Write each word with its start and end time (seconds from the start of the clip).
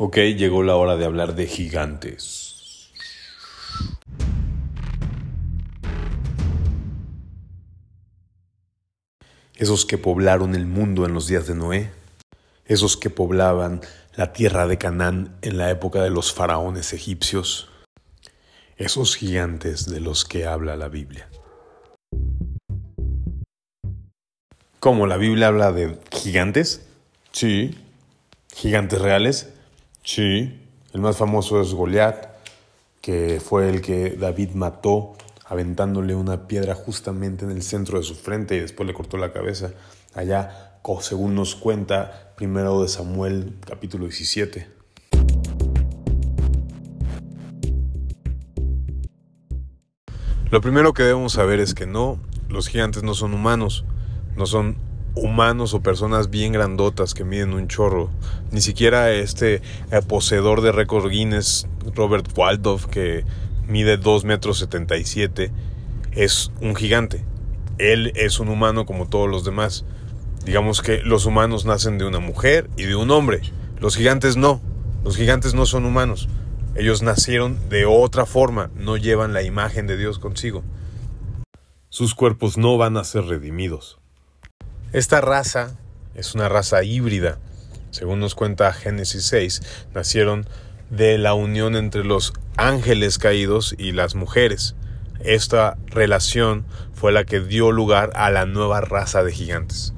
Ok, 0.00 0.18
llegó 0.18 0.62
la 0.62 0.76
hora 0.76 0.96
de 0.96 1.04
hablar 1.04 1.34
de 1.34 1.48
gigantes. 1.48 2.92
Esos 9.56 9.84
que 9.84 9.98
poblaron 9.98 10.54
el 10.54 10.66
mundo 10.66 11.04
en 11.04 11.14
los 11.14 11.26
días 11.26 11.48
de 11.48 11.56
Noé, 11.56 11.90
esos 12.64 12.96
que 12.96 13.10
poblaban 13.10 13.80
la 14.14 14.32
tierra 14.32 14.68
de 14.68 14.78
Canaán 14.78 15.36
en 15.42 15.58
la 15.58 15.68
época 15.68 16.00
de 16.00 16.10
los 16.10 16.32
faraones 16.32 16.92
egipcios, 16.92 17.68
esos 18.76 19.16
gigantes 19.16 19.86
de 19.86 19.98
los 19.98 20.24
que 20.24 20.46
habla 20.46 20.76
la 20.76 20.88
Biblia. 20.88 21.28
¿Cómo 24.78 25.08
la 25.08 25.16
Biblia 25.16 25.48
habla 25.48 25.72
de 25.72 25.98
gigantes? 26.12 26.86
Sí. 27.32 27.76
¿Gigantes 28.54 29.00
reales? 29.00 29.57
Sí. 30.08 30.58
El 30.94 31.02
más 31.02 31.18
famoso 31.18 31.60
es 31.60 31.74
Goliat, 31.74 32.28
que 33.02 33.42
fue 33.44 33.68
el 33.68 33.82
que 33.82 34.12
David 34.12 34.52
mató 34.54 35.18
aventándole 35.44 36.14
una 36.14 36.48
piedra 36.48 36.74
justamente 36.74 37.44
en 37.44 37.50
el 37.50 37.60
centro 37.62 37.98
de 37.98 38.04
su 38.04 38.14
frente 38.14 38.56
y 38.56 38.60
después 38.60 38.86
le 38.86 38.94
cortó 38.94 39.18
la 39.18 39.34
cabeza. 39.34 39.72
Allá, 40.14 40.80
según 41.02 41.34
nos 41.34 41.54
cuenta 41.54 42.32
primero 42.38 42.80
de 42.80 42.88
Samuel 42.88 43.58
capítulo 43.66 44.06
17. 44.06 44.66
Lo 50.50 50.62
primero 50.62 50.94
que 50.94 51.02
debemos 51.02 51.34
saber 51.34 51.60
es 51.60 51.74
que 51.74 51.86
no, 51.86 52.18
los 52.48 52.68
gigantes 52.68 53.02
no 53.02 53.12
son 53.12 53.34
humanos, 53.34 53.84
no 54.36 54.46
son 54.46 54.87
humanos 55.18 55.74
o 55.74 55.82
personas 55.82 56.30
bien 56.30 56.52
grandotas 56.52 57.14
que 57.14 57.24
miden 57.24 57.52
un 57.52 57.68
chorro. 57.68 58.10
Ni 58.50 58.60
siquiera 58.60 59.12
este 59.12 59.56
eh, 59.90 60.02
poseedor 60.06 60.60
de 60.60 60.72
récord 60.72 61.10
Guinness, 61.10 61.66
Robert 61.94 62.26
Waldorf, 62.36 62.86
que 62.86 63.24
mide 63.66 63.96
2 63.96 64.24
metros 64.24 64.58
77, 64.58 65.50
es 66.12 66.50
un 66.60 66.74
gigante. 66.74 67.24
Él 67.78 68.12
es 68.16 68.40
un 68.40 68.48
humano 68.48 68.86
como 68.86 69.08
todos 69.08 69.28
los 69.28 69.44
demás. 69.44 69.84
Digamos 70.44 70.82
que 70.82 71.02
los 71.02 71.26
humanos 71.26 71.64
nacen 71.64 71.98
de 71.98 72.06
una 72.06 72.18
mujer 72.18 72.68
y 72.76 72.84
de 72.84 72.96
un 72.96 73.10
hombre. 73.10 73.42
Los 73.78 73.96
gigantes 73.96 74.36
no. 74.36 74.60
Los 75.04 75.16
gigantes 75.16 75.54
no 75.54 75.66
son 75.66 75.84
humanos. 75.84 76.28
Ellos 76.74 77.02
nacieron 77.02 77.58
de 77.68 77.86
otra 77.86 78.24
forma, 78.24 78.70
no 78.76 78.96
llevan 78.96 79.32
la 79.32 79.42
imagen 79.42 79.86
de 79.86 79.96
Dios 79.96 80.18
consigo. 80.18 80.62
Sus 81.88 82.14
cuerpos 82.14 82.58
no 82.58 82.76
van 82.76 82.96
a 82.96 83.04
ser 83.04 83.24
redimidos. 83.24 83.98
Esta 84.94 85.20
raza 85.20 85.76
es 86.14 86.34
una 86.34 86.48
raza 86.48 86.82
híbrida. 86.82 87.38
Según 87.90 88.20
nos 88.20 88.34
cuenta 88.34 88.72
Génesis 88.72 89.26
6, 89.26 89.60
nacieron 89.94 90.46
de 90.88 91.18
la 91.18 91.34
unión 91.34 91.76
entre 91.76 92.04
los 92.04 92.32
ángeles 92.56 93.18
caídos 93.18 93.74
y 93.76 93.92
las 93.92 94.14
mujeres. 94.14 94.76
Esta 95.20 95.76
relación 95.88 96.64
fue 96.94 97.12
la 97.12 97.24
que 97.24 97.40
dio 97.40 97.70
lugar 97.70 98.12
a 98.14 98.30
la 98.30 98.46
nueva 98.46 98.80
raza 98.80 99.22
de 99.22 99.32
gigantes. 99.32 99.92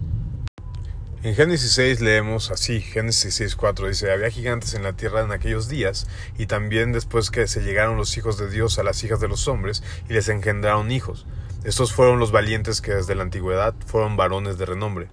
En 1.23 1.37
Génesis 1.37 1.71
6 1.73 2.01
leemos 2.01 2.51
así, 2.51 2.81
Génesis 2.81 3.41
6.4 3.41 3.89
dice, 3.89 4.11
había 4.11 4.31
gigantes 4.31 4.75
en 4.75 4.83
la 4.83 4.95
tierra 4.95 5.21
en 5.21 5.31
aquellos 5.31 5.69
días, 5.69 6.09
y 6.37 6.47
también 6.47 6.93
después 6.93 7.31
que 7.31 7.47
se 7.47 7.61
llegaron 7.61 7.97
los 7.97 8.17
hijos 8.17 8.39
de 8.39 8.51
Dios 8.51 8.79
a 8.81 8.83
las 8.83 9.05
hijas 9.05 9.21
de 9.21 9.29
los 9.29 9.47
hombres, 9.47 9.85
y 10.09 10.15
les 10.15 10.29
engendraron 10.29 10.91
hijos. 10.91 11.27
Estos 11.65 11.93
fueron 11.93 12.19
los 12.19 12.33
valientes 12.33 12.81
que 12.81 12.93
desde 12.93 13.15
la 13.15 13.23
antigüedad 13.23 13.75
fueron 13.87 14.17
varones 14.17 14.57
de 14.57 14.65
renombre. 14.67 15.09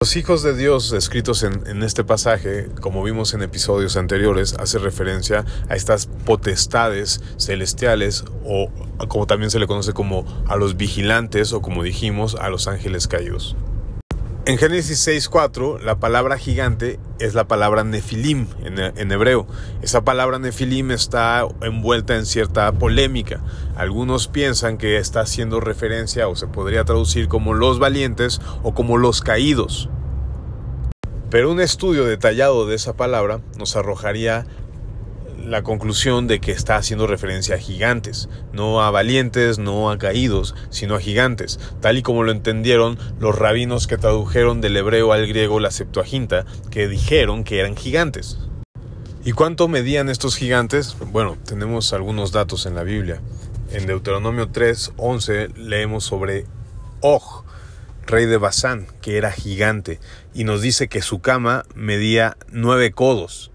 Los 0.00 0.16
hijos 0.16 0.42
de 0.42 0.56
Dios 0.56 0.92
escritos 0.92 1.42
en, 1.42 1.82
este 1.82 2.04
pasaje, 2.04 2.68
como 2.80 3.02
vimos 3.02 3.34
en 3.34 3.42
episodios 3.42 3.98
anteriores, 3.98 4.54
hace 4.54 4.78
referencia 4.78 5.44
a 5.68 5.74
estas 5.74 6.06
potestades 6.06 7.20
celestiales 7.36 8.24
o 8.44 8.70
como 9.08 9.26
también 9.26 9.50
se 9.50 9.58
le 9.58 9.66
conoce 9.66 9.92
como 9.92 10.24
a 10.46 10.56
los 10.56 10.78
vigilantes 10.78 11.52
o 11.52 11.60
como 11.60 11.82
dijimos 11.82 12.34
a 12.34 12.48
los 12.48 12.66
ángeles 12.66 13.08
caídos. 13.08 13.56
En 14.46 14.56
Génesis 14.56 15.06
6.4 15.06 15.80
la 15.80 16.00
palabra 16.00 16.38
gigante 16.38 16.98
es 17.18 17.34
la 17.34 17.46
palabra 17.46 17.84
nefilim 17.84 18.46
en, 18.64 19.12
hebreo. 19.12 19.46
Esa 19.82 20.02
palabra 20.02 20.38
nefilim 20.38 20.92
está 20.92 21.46
envuelta 21.60 22.16
en 22.16 22.24
cierta 22.24 22.72
polémica. 22.72 23.42
Algunos 23.76 24.28
piensan 24.28 24.78
que 24.78 24.96
está 24.96 25.20
haciendo 25.20 25.60
referencia 25.60 26.26
o 26.26 26.36
se 26.36 26.46
podría 26.46 26.84
traducir 26.84 27.28
como 27.28 27.52
los 27.52 27.78
valientes 27.78 28.40
o 28.62 28.72
como 28.72 28.96
los 28.96 29.20
caídos. 29.20 29.90
Pero 31.28 31.50
un 31.52 31.60
estudio 31.60 32.06
detallado 32.06 32.66
de 32.66 32.76
esa 32.76 32.96
palabra 32.96 33.42
nos 33.58 33.76
arrojaría 33.76 34.46
la 35.44 35.62
conclusión 35.62 36.26
de 36.26 36.40
que 36.40 36.52
está 36.52 36.76
haciendo 36.76 37.06
referencia 37.06 37.56
a 37.56 37.58
gigantes, 37.58 38.28
no 38.52 38.82
a 38.82 38.90
valientes, 38.90 39.58
no 39.58 39.90
a 39.90 39.98
caídos, 39.98 40.54
sino 40.70 40.94
a 40.94 41.00
gigantes, 41.00 41.58
tal 41.80 41.98
y 41.98 42.02
como 42.02 42.22
lo 42.22 42.32
entendieron 42.32 42.98
los 43.18 43.36
rabinos 43.36 43.86
que 43.86 43.98
tradujeron 43.98 44.60
del 44.60 44.76
hebreo 44.76 45.12
al 45.12 45.26
griego 45.26 45.60
la 45.60 45.70
Septuaginta, 45.70 46.44
que 46.70 46.88
dijeron 46.88 47.44
que 47.44 47.60
eran 47.60 47.76
gigantes. 47.76 48.38
¿Y 49.24 49.32
cuánto 49.32 49.68
medían 49.68 50.08
estos 50.08 50.36
gigantes? 50.36 50.96
Bueno, 51.12 51.36
tenemos 51.44 51.92
algunos 51.92 52.32
datos 52.32 52.64
en 52.66 52.74
la 52.74 52.84
Biblia. 52.84 53.20
En 53.70 53.86
Deuteronomio 53.86 54.48
3, 54.48 54.92
11 54.96 55.48
leemos 55.56 56.04
sobre 56.04 56.46
Og, 57.02 57.44
rey 58.06 58.26
de 58.26 58.38
Basán, 58.38 58.86
que 59.02 59.16
era 59.18 59.30
gigante, 59.30 60.00
y 60.34 60.44
nos 60.44 60.62
dice 60.62 60.88
que 60.88 61.02
su 61.02 61.20
cama 61.20 61.64
medía 61.74 62.36
nueve 62.50 62.92
codos. 62.92 63.50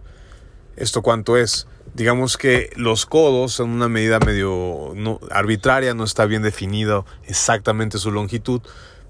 ¿Esto 0.77 1.01
cuánto 1.01 1.35
es? 1.35 1.67
Digamos 1.95 2.37
que 2.37 2.71
los 2.75 3.05
codos 3.05 3.53
son 3.53 3.69
una 3.69 3.87
medida 3.87 4.19
medio 4.19 4.93
arbitraria, 5.31 5.93
no 5.93 6.03
está 6.03 6.25
bien 6.25 6.41
definido 6.41 7.05
exactamente 7.25 7.97
su 7.97 8.11
longitud, 8.11 8.61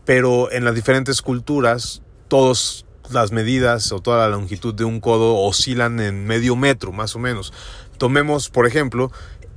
pero 0.06 0.51
en 0.51 0.63
las 0.63 0.75
diferentes 0.75 1.23
culturas 1.23 2.03
todas 2.28 2.85
las 3.09 3.31
medidas 3.31 3.91
o 3.91 4.00
toda 4.00 4.29
la 4.29 4.35
longitud 4.35 4.73
de 4.73 4.84
un 4.84 5.00
codo 5.00 5.38
oscilan 5.38 6.00
en 6.00 6.25
medio 6.25 6.56
metro 6.56 6.91
más 6.91 7.16
o 7.16 7.19
menos. 7.19 7.53
Tomemos, 7.97 8.50
por 8.50 8.68
ejemplo, 8.68 9.12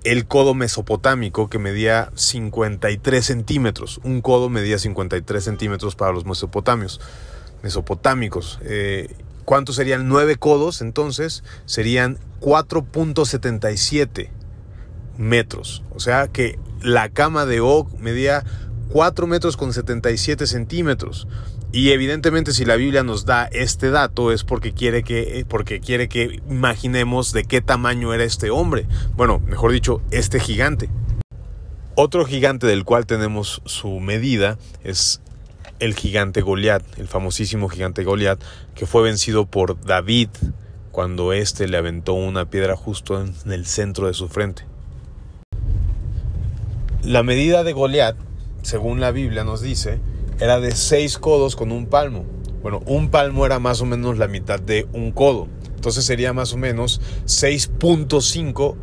el 0.04 0.26
codo 0.26 0.54
mesopotámico 0.54 1.50
que 1.50 1.58
medía 1.58 2.10
53 2.14 3.24
centímetros. 3.24 4.00
Un 4.04 4.22
codo 4.22 4.48
medía 4.48 4.78
53 4.78 5.44
centímetros 5.44 5.96
para 5.96 6.12
los 6.12 6.24
mesopotámicos. 6.24 7.00
Eh, 8.62 9.14
¿Cuántos 9.48 9.76
serían 9.76 10.08
9 10.10 10.36
codos? 10.36 10.82
Entonces 10.82 11.42
serían 11.64 12.18
4.77 12.42 14.28
metros. 15.16 15.82
O 15.90 16.00
sea 16.00 16.28
que 16.28 16.58
la 16.82 17.08
cama 17.08 17.46
de 17.46 17.60
Og 17.62 17.98
medía 17.98 18.44
4 18.90 19.26
metros 19.26 19.56
con 19.56 19.72
77 19.72 20.46
centímetros. 20.46 21.28
Y 21.72 21.92
evidentemente 21.92 22.52
si 22.52 22.66
la 22.66 22.76
Biblia 22.76 23.04
nos 23.04 23.24
da 23.24 23.46
este 23.46 23.88
dato 23.90 24.32
es 24.32 24.44
porque 24.44 24.74
quiere 24.74 25.02
que, 25.02 25.46
porque 25.48 25.80
quiere 25.80 26.10
que 26.10 26.42
imaginemos 26.50 27.32
de 27.32 27.44
qué 27.44 27.62
tamaño 27.62 28.12
era 28.12 28.24
este 28.24 28.50
hombre. 28.50 28.86
Bueno, 29.16 29.40
mejor 29.40 29.72
dicho, 29.72 30.02
este 30.10 30.40
gigante. 30.40 30.90
Otro 31.94 32.26
gigante 32.26 32.66
del 32.66 32.84
cual 32.84 33.06
tenemos 33.06 33.62
su 33.64 33.98
medida 33.98 34.58
es 34.84 35.22
el 35.80 35.94
gigante 35.94 36.40
Goliat, 36.40 36.82
el 36.98 37.08
famosísimo 37.08 37.68
gigante 37.68 38.04
Goliat, 38.04 38.40
que 38.74 38.86
fue 38.86 39.02
vencido 39.02 39.46
por 39.46 39.80
David 39.80 40.28
cuando 40.90 41.32
éste 41.32 41.68
le 41.68 41.76
aventó 41.76 42.14
una 42.14 42.50
piedra 42.50 42.76
justo 42.76 43.20
en 43.20 43.52
el 43.52 43.66
centro 43.66 44.06
de 44.06 44.14
su 44.14 44.28
frente. 44.28 44.64
La 47.02 47.22
medida 47.22 47.62
de 47.64 47.72
Goliat, 47.72 48.16
según 48.62 49.00
la 49.00 49.12
Biblia 49.12 49.44
nos 49.44 49.60
dice, 49.60 50.00
era 50.40 50.60
de 50.60 50.72
seis 50.72 51.18
codos 51.18 51.56
con 51.56 51.72
un 51.72 51.86
palmo. 51.86 52.24
Bueno, 52.62 52.82
un 52.86 53.10
palmo 53.10 53.46
era 53.46 53.58
más 53.60 53.80
o 53.80 53.86
menos 53.86 54.18
la 54.18 54.28
mitad 54.28 54.60
de 54.60 54.86
un 54.92 55.12
codo. 55.12 55.48
Entonces 55.76 56.04
sería 56.04 56.32
más 56.32 56.52
o 56.52 56.56
menos 56.56 57.00
6.5 57.26 58.76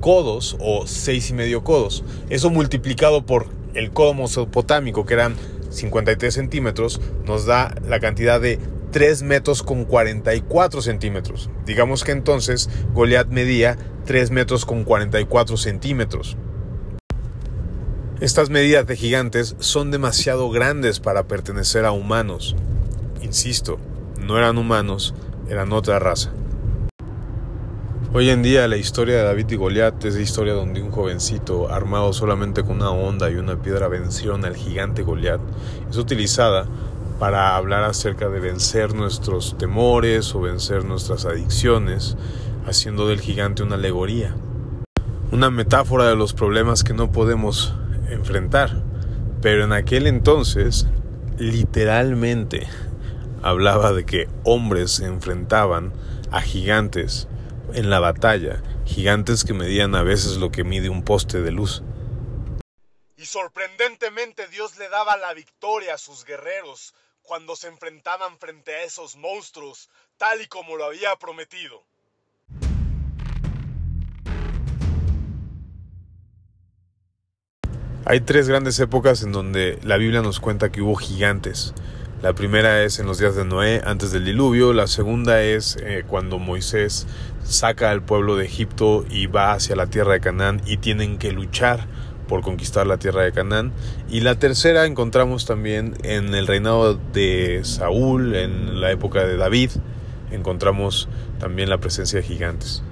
codos 0.00 0.56
o 0.60 0.86
seis 0.86 1.30
y 1.30 1.32
medio 1.32 1.64
codos. 1.64 2.04
Eso 2.28 2.50
multiplicado 2.50 3.24
por 3.24 3.46
el 3.74 3.90
codo 3.90 4.12
mesopotámico, 4.12 5.06
que 5.06 5.14
eran 5.14 5.34
53 5.72 6.32
centímetros, 6.32 7.00
nos 7.24 7.46
da 7.46 7.74
la 7.86 8.00
cantidad 8.00 8.40
de 8.40 8.58
3 8.92 9.22
metros 9.22 9.62
con 9.62 9.84
44 9.84 10.82
centímetros. 10.82 11.50
Digamos 11.66 12.04
que 12.04 12.12
entonces 12.12 12.68
Goliat 12.92 13.28
medía 13.28 13.78
3 14.04 14.30
metros 14.30 14.64
con 14.64 14.84
44 14.84 15.56
centímetros. 15.56 16.36
Estas 18.20 18.50
medidas 18.50 18.86
de 18.86 18.96
gigantes 18.96 19.56
son 19.58 19.90
demasiado 19.90 20.50
grandes 20.50 21.00
para 21.00 21.24
pertenecer 21.24 21.84
a 21.84 21.90
humanos. 21.90 22.54
Insisto, 23.20 23.80
no 24.20 24.38
eran 24.38 24.58
humanos, 24.58 25.14
eran 25.48 25.72
otra 25.72 25.98
raza. 25.98 26.32
Hoy 28.14 28.28
en 28.28 28.42
día 28.42 28.68
la 28.68 28.76
historia 28.76 29.16
de 29.16 29.22
David 29.22 29.52
y 29.52 29.56
Goliat 29.56 30.04
es 30.04 30.16
la 30.16 30.20
historia 30.20 30.52
donde 30.52 30.82
un 30.82 30.90
jovencito 30.90 31.72
armado 31.72 32.12
solamente 32.12 32.62
con 32.62 32.76
una 32.76 32.90
onda 32.90 33.30
y 33.30 33.36
una 33.36 33.56
piedra 33.56 33.88
vencieron 33.88 34.44
al 34.44 34.54
gigante 34.54 35.02
Goliat. 35.02 35.40
Es 35.88 35.96
utilizada 35.96 36.66
para 37.18 37.56
hablar 37.56 37.84
acerca 37.84 38.28
de 38.28 38.38
vencer 38.38 38.94
nuestros 38.94 39.56
temores 39.56 40.34
o 40.34 40.42
vencer 40.42 40.84
nuestras 40.84 41.24
adicciones, 41.24 42.18
haciendo 42.66 43.08
del 43.08 43.18
gigante 43.18 43.62
una 43.62 43.76
alegoría, 43.76 44.36
una 45.30 45.48
metáfora 45.48 46.06
de 46.06 46.14
los 46.14 46.34
problemas 46.34 46.84
que 46.84 46.92
no 46.92 47.10
podemos 47.12 47.74
enfrentar. 48.10 48.82
Pero 49.40 49.64
en 49.64 49.72
aquel 49.72 50.06
entonces, 50.06 50.86
literalmente, 51.38 52.66
hablaba 53.40 53.94
de 53.94 54.04
que 54.04 54.28
hombres 54.44 54.90
se 54.90 55.06
enfrentaban 55.06 55.94
a 56.30 56.42
gigantes 56.42 57.26
en 57.74 57.90
la 57.90 58.00
batalla, 58.00 58.62
gigantes 58.84 59.44
que 59.44 59.54
medían 59.54 59.94
a 59.94 60.02
veces 60.02 60.36
lo 60.36 60.50
que 60.50 60.64
mide 60.64 60.88
un 60.88 61.04
poste 61.04 61.40
de 61.40 61.52
luz. 61.52 61.82
Y 63.16 63.26
sorprendentemente 63.26 64.48
Dios 64.48 64.78
le 64.78 64.88
daba 64.88 65.16
la 65.16 65.32
victoria 65.34 65.94
a 65.94 65.98
sus 65.98 66.24
guerreros 66.24 66.94
cuando 67.22 67.56
se 67.56 67.68
enfrentaban 67.68 68.38
frente 68.38 68.74
a 68.74 68.82
esos 68.82 69.16
monstruos, 69.16 69.88
tal 70.16 70.40
y 70.40 70.46
como 70.46 70.76
lo 70.76 70.84
había 70.84 71.14
prometido. 71.16 71.84
Hay 78.04 78.20
tres 78.20 78.48
grandes 78.48 78.80
épocas 78.80 79.22
en 79.22 79.30
donde 79.30 79.78
la 79.82 79.96
Biblia 79.96 80.22
nos 80.22 80.40
cuenta 80.40 80.72
que 80.72 80.82
hubo 80.82 80.96
gigantes. 80.96 81.72
La 82.22 82.34
primera 82.34 82.84
es 82.84 83.00
en 83.00 83.06
los 83.06 83.18
días 83.18 83.34
de 83.34 83.44
Noé, 83.44 83.82
antes 83.84 84.12
del 84.12 84.24
diluvio. 84.24 84.72
La 84.72 84.86
segunda 84.86 85.42
es 85.42 85.76
eh, 85.82 86.04
cuando 86.06 86.38
Moisés 86.38 87.08
saca 87.42 87.90
al 87.90 88.04
pueblo 88.04 88.36
de 88.36 88.44
Egipto 88.44 89.04
y 89.10 89.26
va 89.26 89.54
hacia 89.54 89.74
la 89.74 89.88
tierra 89.88 90.12
de 90.12 90.20
Canaán 90.20 90.62
y 90.64 90.76
tienen 90.76 91.18
que 91.18 91.32
luchar 91.32 91.80
por 92.28 92.42
conquistar 92.42 92.86
la 92.86 92.96
tierra 92.96 93.22
de 93.22 93.32
Canaán. 93.32 93.72
Y 94.08 94.20
la 94.20 94.38
tercera 94.38 94.86
encontramos 94.86 95.46
también 95.46 95.94
en 96.04 96.32
el 96.32 96.46
reinado 96.46 96.94
de 96.94 97.62
Saúl, 97.64 98.36
en 98.36 98.80
la 98.80 98.92
época 98.92 99.26
de 99.26 99.36
David, 99.36 99.72
encontramos 100.30 101.08
también 101.40 101.70
la 101.70 101.78
presencia 101.78 102.20
de 102.20 102.24
gigantes. 102.24 102.84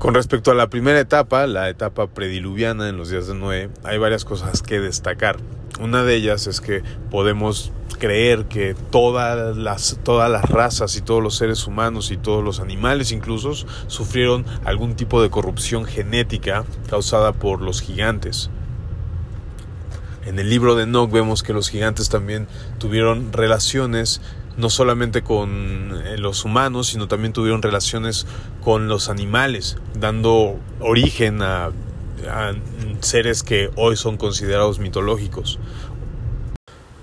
Con 0.00 0.14
respecto 0.14 0.50
a 0.50 0.54
la 0.54 0.70
primera 0.70 0.98
etapa, 0.98 1.46
la 1.46 1.68
etapa 1.68 2.08
prediluviana 2.08 2.88
en 2.88 2.96
los 2.96 3.10
días 3.10 3.28
de 3.28 3.36
Noé, 3.36 3.70
hay 3.84 3.98
varias 3.98 4.24
cosas 4.24 4.60
que 4.60 4.80
destacar. 4.80 5.36
Una 5.80 6.04
de 6.04 6.14
ellas 6.14 6.46
es 6.46 6.60
que 6.60 6.82
podemos 7.10 7.72
creer 7.98 8.46
que 8.46 8.74
todas 8.90 9.56
las, 9.56 9.98
todas 10.02 10.30
las 10.30 10.50
razas 10.50 10.96
y 10.96 11.00
todos 11.00 11.22
los 11.22 11.36
seres 11.36 11.66
humanos 11.66 12.10
y 12.10 12.16
todos 12.16 12.44
los 12.44 12.60
animales 12.60 13.12
incluso 13.12 13.54
sufrieron 13.86 14.44
algún 14.64 14.96
tipo 14.96 15.22
de 15.22 15.30
corrupción 15.30 15.84
genética 15.84 16.64
causada 16.90 17.32
por 17.32 17.62
los 17.62 17.80
gigantes. 17.80 18.50
En 20.26 20.38
el 20.38 20.50
libro 20.50 20.74
de 20.74 20.84
Enoch 20.84 21.10
vemos 21.10 21.42
que 21.42 21.52
los 21.52 21.68
gigantes 21.68 22.08
también 22.08 22.46
tuvieron 22.78 23.32
relaciones 23.32 24.20
no 24.56 24.68
solamente 24.68 25.22
con 25.22 26.00
eh, 26.04 26.18
los 26.18 26.44
humanos, 26.44 26.88
sino 26.88 27.08
también 27.08 27.32
tuvieron 27.32 27.62
relaciones 27.62 28.26
con 28.60 28.88
los 28.88 29.08
animales, 29.08 29.78
dando 29.98 30.58
origen 30.80 31.40
a, 31.42 31.70
a 32.28 32.54
seres 33.00 33.42
que 33.42 33.70
hoy 33.76 33.96
son 33.96 34.16
considerados 34.16 34.78
mitológicos, 34.78 35.58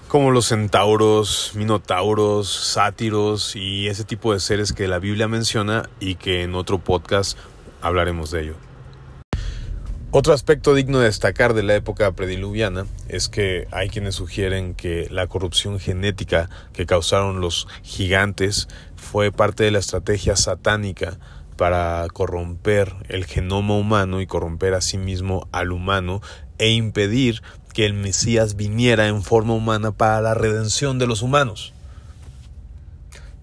como 0.08 0.32
los 0.32 0.48
centauros, 0.48 1.52
minotauros, 1.56 2.50
sátiros 2.50 3.56
y 3.56 3.88
ese 3.88 4.04
tipo 4.04 4.34
de 4.34 4.40
seres 4.40 4.74
que 4.74 4.88
la 4.88 5.00
Biblia 5.00 5.28
menciona 5.28 5.90
y 6.00 6.16
que 6.16 6.44
en 6.44 6.56
otro 6.56 6.80
podcast 6.80 7.38
hablaremos 7.82 8.32
de 8.32 8.42
ello. 8.42 8.56
Otro 10.12 10.34
aspecto 10.34 10.74
digno 10.74 10.98
de 10.98 11.06
destacar 11.06 11.54
de 11.54 11.62
la 11.62 11.76
época 11.76 12.12
prediluviana 12.14 12.88
es 13.08 13.30
que 13.30 13.68
hay 13.70 13.90
quienes 13.90 14.16
sugieren 14.16 14.74
que 14.74 15.08
la 15.12 15.28
corrupción 15.28 15.80
genética 15.80 16.50
que 16.74 16.88
causaron 16.88 17.42
los 17.42 17.68
gigantes 17.84 18.68
fue 18.96 19.32
parte 19.32 19.64
de 19.64 19.70
la 19.70 19.78
estrategia 19.78 20.36
satánica 20.36 21.20
para 21.60 22.08
corromper 22.14 22.96
el 23.10 23.26
genoma 23.26 23.76
humano 23.76 24.22
y 24.22 24.28
corromper 24.28 24.76
a 24.76 24.80
sí 24.80 24.98
mismo 24.98 25.50
al 25.52 25.74
humano 25.74 26.22
e 26.58 26.70
impedir 26.70 27.42
que 27.74 27.86
el 27.86 27.94
Mesías 27.94 28.56
viniera 28.56 29.10
en 29.10 29.22
forma 29.24 29.56
humana 29.56 29.92
para 29.92 30.22
la 30.22 30.34
redención 30.34 31.00
de 31.00 31.08
los 31.08 31.22
humanos. 31.22 31.74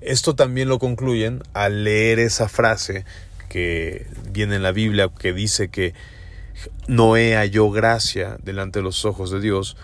Esto 0.00 0.34
también 0.34 0.70
lo 0.70 0.78
concluyen 0.78 1.42
al 1.52 1.84
leer 1.84 2.18
esa 2.18 2.48
frase 2.48 3.04
que 3.50 4.06
viene 4.30 4.56
en 4.56 4.62
la 4.62 4.72
Biblia 4.72 5.10
que 5.10 5.34
dice 5.34 5.68
que 5.68 5.92
Noé 6.88 7.36
halló 7.36 7.70
gracia 7.70 8.38
delante 8.42 8.78
de 8.78 8.84
los 8.84 9.04
ojos 9.04 9.30
de 9.30 9.40
Dios 9.40 9.76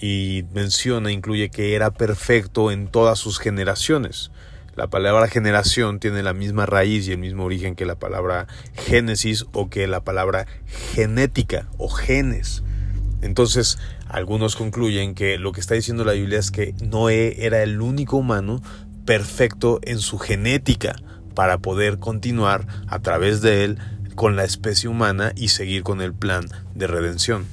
y 0.00 0.46
menciona, 0.54 1.12
incluye 1.12 1.50
que 1.50 1.74
era 1.74 1.90
perfecto 1.90 2.70
en 2.70 2.88
todas 2.88 3.18
sus 3.18 3.38
generaciones. 3.38 4.30
La 4.76 4.88
palabra 4.88 5.26
generación 5.26 6.00
tiene 6.00 6.22
la 6.22 6.34
misma 6.34 6.66
raíz 6.66 7.08
y 7.08 7.12
el 7.12 7.18
mismo 7.18 7.44
origen 7.44 7.76
que 7.76 7.86
la 7.86 7.94
palabra 7.94 8.46
génesis 8.74 9.46
o 9.52 9.70
que 9.70 9.86
la 9.86 10.04
palabra 10.04 10.46
genética 10.66 11.66
o 11.78 11.88
genes. 11.88 12.62
Entonces, 13.22 13.78
algunos 14.06 14.54
concluyen 14.54 15.14
que 15.14 15.38
lo 15.38 15.52
que 15.52 15.60
está 15.60 15.74
diciendo 15.74 16.04
la 16.04 16.12
Biblia 16.12 16.38
es 16.38 16.50
que 16.50 16.74
Noé 16.82 17.46
era 17.46 17.62
el 17.62 17.80
único 17.80 18.18
humano 18.18 18.60
perfecto 19.06 19.80
en 19.82 19.98
su 19.98 20.18
genética 20.18 20.96
para 21.34 21.56
poder 21.56 21.98
continuar 21.98 22.66
a 22.86 22.98
través 22.98 23.40
de 23.40 23.64
él 23.64 23.78
con 24.14 24.36
la 24.36 24.44
especie 24.44 24.90
humana 24.90 25.32
y 25.36 25.48
seguir 25.48 25.84
con 25.84 26.02
el 26.02 26.12
plan 26.12 26.44
de 26.74 26.86
redención. 26.86 27.46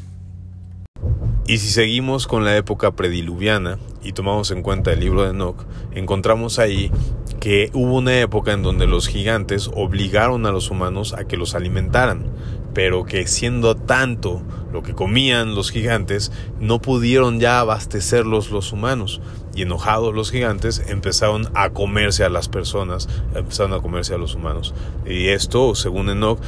Y 1.48 1.60
si 1.60 1.70
seguimos 1.70 2.28
con 2.28 2.44
la 2.44 2.58
época 2.58 2.92
prediluviana 2.92 3.80
y 4.04 4.14
tomamos 4.14 4.52
en 4.52 4.62
cuenta 4.62 4.92
el 4.92 5.00
libro 5.00 5.24
de 5.24 5.32
Enoch, 5.32 5.66
encontramos 5.94 6.60
ahí 6.60 6.92
que 7.40 7.70
hubo 7.74 7.98
una 7.98 8.20
época 8.20 8.54
en 8.54 8.64
donde 8.64 8.88
los 8.88 9.08
gigantes 9.08 9.70
obligaron 9.74 10.46
a 10.46 10.52
los 10.52 10.72
humanos 10.72 11.14
a 11.14 11.26
que 11.26 11.38
los 11.38 11.56
alimentaran, 11.56 12.26
pero 12.74 13.06
que 13.06 13.28
siendo 13.28 13.76
tanto 13.76 14.42
lo 14.72 14.82
que 14.82 14.94
comían 14.94 15.54
los 15.54 15.70
gigantes, 15.70 16.32
no 16.60 16.82
pudieron 16.82 17.40
ya 17.40 17.60
abastecerlos 17.60 18.50
los 18.50 18.72
humanos. 18.74 19.22
Y 19.56 19.62
enojados 19.62 20.16
los 20.16 20.32
gigantes 20.32 20.84
empezaron 20.88 21.50
a 21.54 21.70
comerse 21.70 22.24
a 22.24 22.30
las 22.30 22.50
personas, 22.50 23.08
empezaron 23.36 23.74
a 23.74 23.82
comerse 23.82 24.16
a 24.16 24.18
los 24.18 24.34
humanos. 24.34 24.74
Y 25.06 25.28
esto, 25.28 25.76
según 25.76 26.10
Enoch, 26.10 26.40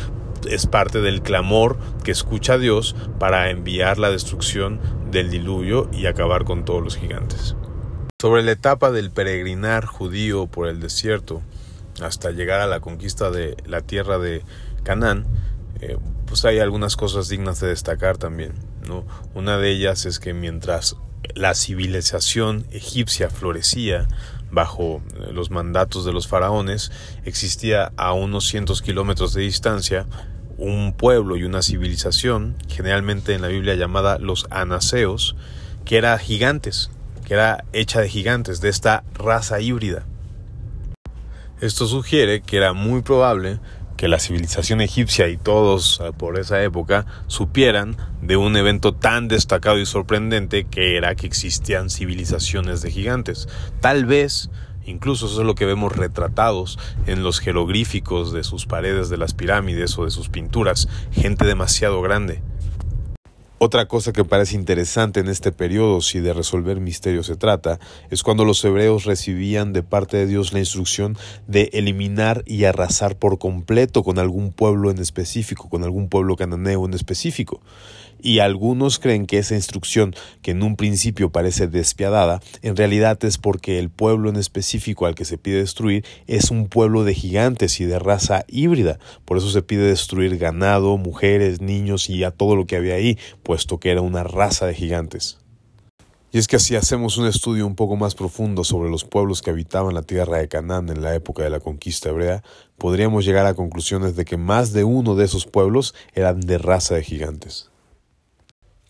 es 0.47 0.67
parte 0.67 1.01
del 1.01 1.21
clamor 1.21 1.77
que 2.03 2.11
escucha 2.11 2.57
Dios 2.57 2.95
para 3.19 3.49
enviar 3.49 3.97
la 3.97 4.09
destrucción 4.09 4.79
del 5.11 5.29
diluvio 5.29 5.89
y 5.91 6.05
acabar 6.05 6.43
con 6.43 6.65
todos 6.65 6.83
los 6.83 6.97
gigantes. 6.97 7.55
Sobre 8.21 8.43
la 8.43 8.51
etapa 8.51 8.91
del 8.91 9.11
peregrinar 9.11 9.85
judío 9.85 10.47
por 10.47 10.67
el 10.67 10.79
desierto 10.79 11.41
hasta 12.01 12.31
llegar 12.31 12.61
a 12.61 12.67
la 12.67 12.79
conquista 12.79 13.29
de 13.31 13.55
la 13.65 13.81
tierra 13.81 14.17
de 14.19 14.43
Canaán, 14.83 15.25
eh, 15.81 15.97
pues 16.25 16.45
hay 16.45 16.59
algunas 16.59 16.95
cosas 16.95 17.29
dignas 17.29 17.59
de 17.59 17.67
destacar 17.67 18.17
también. 18.17 18.53
¿no? 18.87 19.05
Una 19.33 19.57
de 19.57 19.71
ellas 19.71 20.05
es 20.05 20.19
que 20.19 20.33
mientras 20.33 20.95
la 21.33 21.53
civilización 21.53 22.65
egipcia 22.71 23.29
florecía 23.29 24.07
bajo 24.51 25.01
eh, 25.15 25.31
los 25.31 25.51
mandatos 25.51 26.05
de 26.05 26.13
los 26.13 26.27
faraones, 26.27 26.91
existía 27.25 27.91
a 27.97 28.13
unos 28.13 28.47
cientos 28.47 28.81
kilómetros 28.81 29.33
de 29.33 29.41
distancia 29.41 30.05
un 30.57 30.93
pueblo 30.93 31.35
y 31.35 31.43
una 31.43 31.61
civilización, 31.61 32.55
generalmente 32.69 33.33
en 33.33 33.41
la 33.41 33.49
Biblia 33.49 33.75
llamada 33.75 34.19
los 34.19 34.47
anaseos, 34.49 35.35
que 35.83 35.97
era 35.97 36.17
gigantes, 36.17 36.91
que 37.25 37.33
era 37.33 37.65
hecha 37.73 38.01
de 38.01 38.09
gigantes, 38.09 38.61
de 38.61 38.69
esta 38.69 39.03
raza 39.13 39.59
híbrida. 39.59 40.05
Esto 41.61 41.87
sugiere 41.87 42.41
que 42.41 42.57
era 42.57 42.73
muy 42.73 43.01
probable 43.01 43.59
que 43.97 44.07
la 44.07 44.19
civilización 44.19 44.81
egipcia 44.81 45.27
y 45.27 45.37
todos 45.37 46.01
eh, 46.03 46.11
por 46.17 46.39
esa 46.39 46.61
época 46.63 47.05
supieran 47.27 47.95
de 48.21 48.37
un 48.37 48.57
evento 48.57 48.93
tan 48.93 49.27
destacado 49.27 49.79
y 49.79 49.85
sorprendente 49.85 50.65
que 50.65 50.97
era 50.97 51.15
que 51.15 51.27
existían 51.27 51.89
civilizaciones 51.89 52.81
de 52.81 52.91
gigantes. 52.91 53.47
Tal 53.81 54.05
vez 54.05 54.49
Incluso 54.85 55.25
eso 55.25 55.41
es 55.41 55.47
lo 55.47 55.55
que 55.55 55.65
vemos 55.65 55.95
retratados 55.95 56.77
en 57.07 57.23
los 57.23 57.39
jeroglíficos 57.39 58.31
de 58.31 58.43
sus 58.43 58.67
paredes 58.67 59.09
de 59.09 59.17
las 59.17 59.33
pirámides 59.33 59.97
o 59.97 60.05
de 60.05 60.11
sus 60.11 60.29
pinturas, 60.29 60.87
gente 61.11 61.45
demasiado 61.45 62.01
grande. 62.01 62.43
Otra 63.57 63.87
cosa 63.87 64.11
que 64.11 64.25
parece 64.25 64.55
interesante 64.55 65.21
en 65.21 65.29
este 65.29 65.53
periodo, 65.53 66.01
si 66.01 66.19
de 66.19 66.33
resolver 66.33 66.81
misterios 66.81 67.27
se 67.27 67.37
trata, 67.37 67.79
es 68.09 68.21
cuando 68.21 68.43
los 68.43 68.63
hebreos 68.65 69.05
recibían 69.05 69.71
de 69.71 69.81
parte 69.81 70.17
de 70.17 70.27
Dios 70.27 70.51
la 70.51 70.59
instrucción 70.59 71.17
de 71.47 71.69
eliminar 71.71 72.43
y 72.45 72.65
arrasar 72.65 73.15
por 73.15 73.39
completo 73.39 74.03
con 74.03 74.19
algún 74.19 74.51
pueblo 74.51 74.91
en 74.91 74.99
específico, 74.99 75.69
con 75.69 75.85
algún 75.85 76.09
pueblo 76.09 76.35
cananeo 76.35 76.85
en 76.85 76.93
específico 76.95 77.61
y 78.25 78.39
algunos 78.39 78.97
creen 78.97 79.27
que 79.27 79.37
esa 79.37 79.53
instrucción, 79.53 80.15
que 80.41 80.51
en 80.51 80.63
un 80.63 80.75
principio 80.75 81.29
parece 81.29 81.67
despiadada, 81.67 82.41
en 82.63 82.75
realidad 82.75 83.23
es 83.23 83.37
porque 83.37 83.77
el 83.77 83.89
pueblo 83.89 84.29
en 84.29 84.35
específico 84.35 85.05
al 85.05 85.13
que 85.13 85.25
se 85.25 85.37
pide 85.37 85.59
destruir 85.59 86.03
es 86.25 86.49
un 86.49 86.67
pueblo 86.67 87.03
de 87.03 87.13
gigantes 87.13 87.79
y 87.79 87.85
de 87.85 87.99
raza 87.99 88.43
híbrida. 88.47 88.97
Por 89.25 89.37
eso 89.37 89.51
se 89.51 89.61
pide 89.61 89.83
destruir 89.83 90.37
ganado, 90.37 90.97
mujeres, 90.97 91.61
niños 91.61 92.09
y 92.09 92.23
a 92.23 92.31
todo 92.31 92.55
lo 92.55 92.65
que 92.65 92.75
había 92.75 92.95
ahí, 92.95 93.19
puesto 93.45 93.79
que 93.79 93.91
era 93.91 94.01
una 94.01 94.25
raza 94.25 94.65
de 94.65 94.73
gigantes. 94.73 95.37
Y 96.33 96.37
es 96.37 96.49
que 96.49 96.59
si 96.59 96.75
hacemos 96.75 97.17
un 97.17 97.27
estudio 97.27 97.65
un 97.65 97.77
poco 97.77 97.95
más 97.95 98.13
profundo 98.13 98.65
sobre 98.65 98.89
los 98.89 99.05
pueblos 99.05 99.41
que 99.41 99.51
habitaban 99.51 99.93
la 99.93 100.01
tierra 100.01 100.39
de 100.39 100.49
Canaán 100.49 100.89
en 100.89 101.01
la 101.01 101.15
época 101.15 101.43
de 101.43 101.49
la 101.49 101.61
conquista 101.61 102.09
hebrea, 102.09 102.43
podríamos 102.77 103.23
llegar 103.23 103.45
a 103.45 103.53
conclusiones 103.53 104.17
de 104.17 104.25
que 104.25 104.35
más 104.35 104.73
de 104.73 104.83
uno 104.83 105.15
de 105.15 105.23
esos 105.23 105.45
pueblos 105.45 105.95
eran 106.13 106.41
de 106.41 106.57
raza 106.57 106.95
de 106.95 107.03
gigantes. 107.03 107.71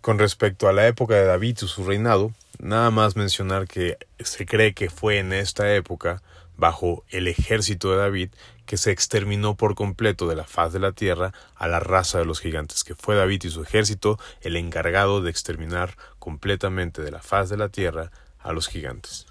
Con 0.02 0.18
respecto 0.18 0.68
a 0.68 0.74
la 0.74 0.88
época 0.88 1.14
de 1.14 1.26
David 1.26 1.60
y 1.62 1.68
su 1.68 1.84
reinado, 1.84 2.32
nada 2.58 2.90
más 2.90 3.16
mencionar 3.16 3.68
que 3.68 3.98
se 4.18 4.48
cree 4.48 4.74
que 4.74 4.90
fue 4.90 5.20
en 5.20 5.32
esta 5.32 5.72
época, 5.76 6.24
bajo 6.58 7.04
el 7.10 7.28
ejército 7.28 7.92
de 7.92 7.98
David, 7.98 8.30
que 8.66 8.78
se 8.78 8.92
exterminó 8.92 9.56
por 9.56 9.76
completo 9.76 10.28
de 10.28 10.36
la 10.36 10.46
faz 10.46 10.74
de 10.74 10.80
la 10.80 10.92
tierra 10.92 11.34
a 11.56 11.68
la 11.68 11.80
raza 11.80 12.20
de 12.20 12.26
los 12.26 12.40
gigantes, 12.40 12.84
que 12.84 12.96
fue 12.96 13.16
David 13.16 13.44
y 13.44 13.50
su 13.50 13.62
ejército 13.62 14.20
el 14.42 14.56
encargado 14.56 15.22
de 15.22 15.30
exterminar 15.30 15.98
completamente 16.20 17.02
de 17.02 17.12
la 17.12 17.22
faz 17.22 17.50
de 17.50 17.58
la 17.58 17.70
tierra 17.70 18.12
a 18.40 18.54
los 18.54 18.68
gigantes. 18.68 19.26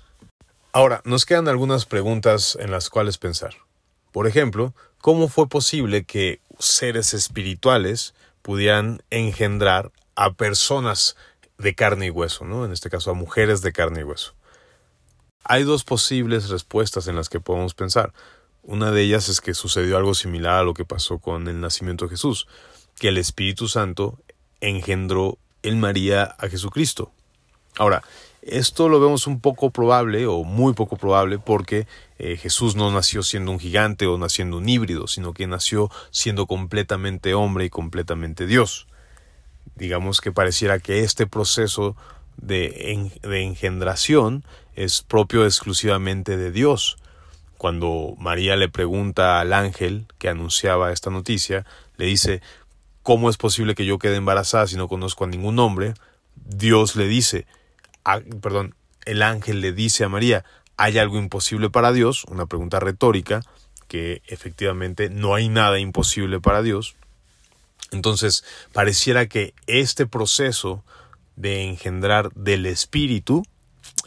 Ahora, 0.72 1.00
nos 1.04 1.24
quedan 1.24 1.48
algunas 1.48 1.86
preguntas 1.86 2.58
en 2.60 2.70
las 2.70 2.90
cuales 2.90 3.18
pensar. 3.18 3.54
Por 4.12 4.26
ejemplo, 4.26 4.74
¿cómo 5.00 5.28
fue 5.28 5.48
posible 5.48 6.04
que 6.04 6.40
seres 6.58 7.14
espirituales 7.14 8.14
pudieran 8.42 9.02
engendrar 9.10 9.90
a 10.16 10.32
personas 10.34 11.16
de 11.58 11.74
carne 11.74 12.06
y 12.06 12.10
hueso, 12.10 12.44
¿no? 12.44 12.64
En 12.64 12.72
este 12.72 12.90
caso, 12.90 13.10
a 13.10 13.14
mujeres 13.14 13.62
de 13.62 13.72
carne 13.72 14.00
y 14.00 14.04
hueso. 14.04 14.33
Hay 15.44 15.64
dos 15.64 15.84
posibles 15.84 16.48
respuestas 16.48 17.06
en 17.06 17.16
las 17.16 17.28
que 17.28 17.40
podemos 17.40 17.74
pensar. 17.74 18.12
Una 18.62 18.90
de 18.90 19.02
ellas 19.02 19.28
es 19.28 19.42
que 19.42 19.52
sucedió 19.52 19.98
algo 19.98 20.14
similar 20.14 20.60
a 20.60 20.64
lo 20.64 20.72
que 20.72 20.86
pasó 20.86 21.18
con 21.18 21.48
el 21.48 21.60
nacimiento 21.60 22.06
de 22.06 22.12
Jesús, 22.12 22.48
que 22.98 23.08
el 23.08 23.18
Espíritu 23.18 23.68
Santo 23.68 24.18
engendró 24.60 25.36
en 25.62 25.80
María 25.80 26.24
a 26.38 26.48
Jesucristo. 26.48 27.12
Ahora, 27.76 28.02
esto 28.40 28.88
lo 28.88 29.00
vemos 29.00 29.26
un 29.26 29.40
poco 29.40 29.70
probable 29.70 30.26
o 30.26 30.44
muy 30.44 30.74
poco 30.74 30.96
probable 30.96 31.38
porque 31.38 31.86
eh, 32.18 32.36
Jesús 32.36 32.76
no 32.76 32.90
nació 32.90 33.22
siendo 33.22 33.50
un 33.50 33.58
gigante 33.58 34.06
o 34.06 34.16
naciendo 34.18 34.58
un 34.58 34.68
híbrido, 34.68 35.06
sino 35.06 35.32
que 35.32 35.46
nació 35.46 35.90
siendo 36.10 36.46
completamente 36.46 37.34
hombre 37.34 37.66
y 37.66 37.70
completamente 37.70 38.46
Dios. 38.46 38.86
Digamos 39.76 40.20
que 40.20 40.30
pareciera 40.30 40.78
que 40.78 41.00
este 41.00 41.26
proceso 41.26 41.96
de, 42.36 43.10
de 43.22 43.42
engendración 43.42 44.44
es 44.74 45.02
propio 45.02 45.44
exclusivamente 45.44 46.36
de 46.36 46.50
Dios, 46.50 46.96
cuando 47.58 48.14
María 48.18 48.56
le 48.56 48.68
pregunta 48.68 49.40
al 49.40 49.52
ángel 49.52 50.06
que 50.18 50.28
anunciaba 50.28 50.92
esta 50.92 51.10
noticia, 51.10 51.64
le 51.96 52.06
dice, 52.06 52.42
¿cómo 53.02 53.30
es 53.30 53.36
posible 53.36 53.74
que 53.74 53.86
yo 53.86 53.98
quede 53.98 54.16
embarazada 54.16 54.66
si 54.66 54.76
no 54.76 54.88
conozco 54.88 55.24
a 55.24 55.28
ningún 55.28 55.58
hombre? 55.58 55.94
Dios 56.34 56.96
le 56.96 57.06
dice, 57.06 57.46
perdón, 58.42 58.74
el 59.06 59.22
ángel 59.22 59.60
le 59.60 59.72
dice 59.72 60.04
a 60.04 60.08
María, 60.08 60.44
¿hay 60.76 60.98
algo 60.98 61.18
imposible 61.18 61.70
para 61.70 61.92
Dios? 61.92 62.24
Una 62.24 62.46
pregunta 62.46 62.80
retórica, 62.80 63.40
que 63.88 64.22
efectivamente 64.26 65.08
no 65.08 65.34
hay 65.34 65.48
nada 65.48 65.78
imposible 65.78 66.40
para 66.40 66.62
Dios. 66.62 66.96
Entonces, 67.92 68.44
pareciera 68.72 69.26
que 69.26 69.54
este 69.66 70.06
proceso 70.06 70.82
de 71.36 71.64
engendrar 71.64 72.32
del 72.34 72.66
espíritu 72.66 73.42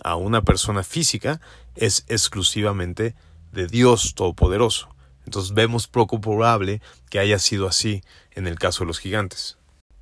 a 0.03 0.15
una 0.15 0.41
persona 0.41 0.83
física 0.83 1.41
es 1.75 2.05
exclusivamente 2.07 3.15
de 3.51 3.67
Dios 3.67 4.13
Todopoderoso. 4.15 4.89
Entonces 5.25 5.53
vemos 5.53 5.87
poco 5.87 6.21
probable 6.21 6.81
que 7.09 7.19
haya 7.19 7.39
sido 7.39 7.67
así 7.67 8.03
en 8.31 8.47
el 8.47 8.57
caso 8.57 8.83
de 8.83 8.87
los 8.87 8.99
gigantes. 8.99 9.57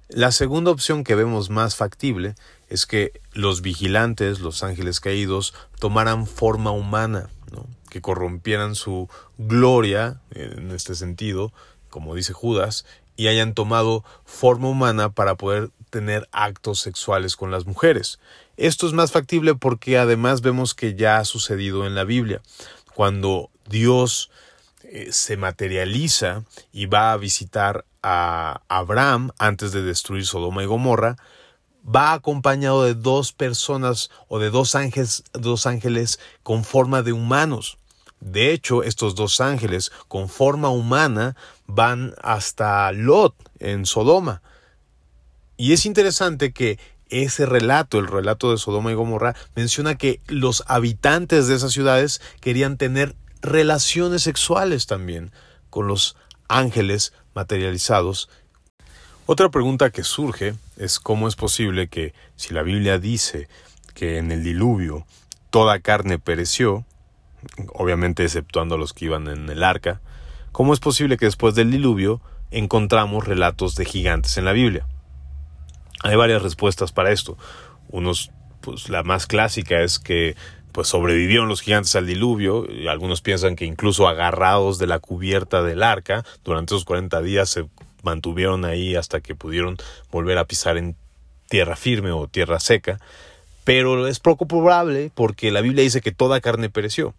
La 0.07 0.31
segunda 0.31 0.69
opción 0.69 1.03
que 1.03 1.15
vemos 1.15 1.49
más 1.49 1.75
factible 1.75 2.35
es 2.69 2.85
que 2.85 3.11
los 3.33 3.61
vigilantes, 3.61 4.39
los 4.39 4.61
ángeles 4.61 4.99
caídos, 4.99 5.55
tomaran 5.79 6.27
forma 6.27 6.71
humana, 6.71 7.29
que 7.89 8.01
corrompieran 8.01 8.75
su 8.75 9.09
gloria, 9.37 10.21
en 10.31 10.71
este 10.71 10.95
sentido, 10.95 11.53
como 11.89 12.13
dice 12.13 12.33
Judas, 12.33 12.85
y 13.15 13.27
hayan 13.27 13.53
tomado 13.53 14.03
forma 14.25 14.69
humana 14.69 15.09
para 15.09 15.35
poder 15.35 15.71
tener 15.95 16.27
actos 16.33 16.81
sexuales 16.81 17.37
con 17.37 17.51
las 17.51 17.65
mujeres. 17.65 18.19
Esto 18.57 18.85
es 18.85 18.91
más 18.91 19.13
factible 19.13 19.55
porque 19.55 19.97
además 19.97 20.41
vemos 20.41 20.73
que 20.73 20.93
ya 20.95 21.19
ha 21.19 21.23
sucedido 21.23 21.87
en 21.87 21.95
la 21.95 22.03
Biblia 22.03 22.41
cuando 22.93 23.49
Dios 23.69 24.29
eh, 24.83 25.13
se 25.13 25.37
materializa 25.37 26.43
y 26.73 26.87
va 26.87 27.13
a 27.13 27.17
visitar 27.17 27.85
a 28.03 28.59
Abraham 28.67 29.31
antes 29.39 29.71
de 29.71 29.83
destruir 29.83 30.25
Sodoma 30.25 30.63
y 30.63 30.65
Gomorra, 30.65 31.15
va 31.83 32.11
acompañado 32.11 32.83
de 32.83 32.93
dos 32.93 33.31
personas 33.31 34.09
o 34.27 34.37
de 34.37 34.49
dos 34.49 34.75
ángeles, 34.75 35.23
dos 35.31 35.65
ángeles 35.65 36.19
con 36.43 36.65
forma 36.65 37.03
de 37.03 37.13
humanos. 37.13 37.77
De 38.19 38.51
hecho, 38.51 38.83
estos 38.83 39.15
dos 39.15 39.39
ángeles 39.39 39.93
con 40.09 40.27
forma 40.27 40.67
humana 40.67 41.37
van 41.67 42.13
hasta 42.21 42.91
Lot 42.91 43.33
en 43.59 43.85
Sodoma. 43.85 44.41
Y 45.57 45.73
es 45.73 45.85
interesante 45.85 46.51
que 46.51 46.79
ese 47.09 47.45
relato, 47.45 47.99
el 47.99 48.07
relato 48.07 48.51
de 48.51 48.57
Sodoma 48.57 48.91
y 48.91 48.95
Gomorra, 48.95 49.35
menciona 49.55 49.95
que 49.95 50.21
los 50.27 50.63
habitantes 50.67 51.47
de 51.47 51.55
esas 51.55 51.71
ciudades 51.71 52.21
querían 52.41 52.77
tener 52.77 53.15
relaciones 53.41 54.23
sexuales 54.23 54.87
también 54.87 55.31
con 55.69 55.87
los 55.87 56.15
ángeles 56.47 57.13
materializados. 57.33 58.29
Otra 59.27 59.49
pregunta 59.49 59.89
que 59.89 60.03
surge 60.03 60.55
es 60.77 60.99
cómo 60.99 61.27
es 61.27 61.35
posible 61.35 61.87
que 61.87 62.13
si 62.35 62.53
la 62.53 62.63
Biblia 62.63 62.97
dice 62.99 63.47
que 63.93 64.17
en 64.17 64.31
el 64.31 64.43
diluvio 64.43 65.05
toda 65.49 65.79
carne 65.79 66.19
pereció, 66.19 66.85
obviamente 67.73 68.23
exceptuando 68.23 68.75
a 68.75 68.77
los 68.77 68.93
que 68.93 69.05
iban 69.05 69.27
en 69.27 69.49
el 69.49 69.63
arca, 69.63 70.01
¿cómo 70.51 70.73
es 70.73 70.79
posible 70.79 71.17
que 71.17 71.25
después 71.25 71.55
del 71.55 71.71
diluvio 71.71 72.21
encontramos 72.51 73.25
relatos 73.25 73.75
de 73.75 73.85
gigantes 73.85 74.37
en 74.37 74.45
la 74.45 74.51
Biblia? 74.51 74.85
Hay 76.05 76.15
varias 76.15 76.43
respuestas 76.43 76.91
para 76.91 77.11
esto. 77.11 77.35
Unos, 77.89 78.29
pues 78.61 78.89
la 78.89 79.01
más 79.01 79.25
clásica 79.25 79.81
es 79.81 79.97
que 79.97 80.35
pues 80.71 80.87
sobrevivieron 80.89 81.47
los 81.47 81.61
gigantes 81.61 81.95
al 81.95 82.05
diluvio, 82.05 82.69
y 82.69 82.87
algunos 82.87 83.21
piensan 83.21 83.55
que 83.55 83.65
incluso 83.65 84.07
agarrados 84.07 84.77
de 84.77 84.87
la 84.87 84.99
cubierta 84.99 85.63
del 85.63 85.81
arca, 85.81 86.25
durante 86.43 86.75
esos 86.75 86.85
40 86.85 87.21
días 87.21 87.49
se 87.49 87.65
mantuvieron 88.03 88.65
ahí 88.65 88.95
hasta 88.95 89.21
que 89.21 89.35
pudieron 89.35 89.77
volver 90.11 90.37
a 90.37 90.45
pisar 90.45 90.77
en 90.77 90.95
tierra 91.47 91.75
firme 91.75 92.11
o 92.11 92.27
tierra 92.27 92.59
seca, 92.59 92.99
pero 93.63 94.05
es 94.05 94.19
poco 94.19 94.47
probable 94.47 95.11
porque 95.15 95.49
la 95.49 95.61
Biblia 95.61 95.83
dice 95.83 96.01
que 96.01 96.11
toda 96.11 96.41
carne 96.41 96.69
pereció. 96.69 97.15